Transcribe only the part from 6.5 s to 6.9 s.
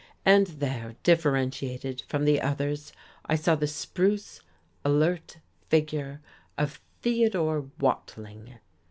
of